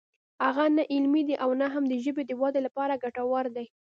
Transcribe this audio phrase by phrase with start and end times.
[0.45, 3.65] هغه نه علمي دی او نه هم د ژبې د ودې لپاره ګټور دی